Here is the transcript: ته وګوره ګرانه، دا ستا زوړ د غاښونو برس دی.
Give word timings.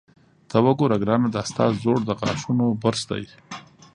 ته 0.49 0.57
وګوره 0.65 0.97
ګرانه، 1.01 1.27
دا 1.35 1.41
ستا 1.49 1.65
زوړ 1.81 1.97
د 2.05 2.09
غاښونو 2.19 2.65
برس 2.81 3.01
دی. 3.09 3.23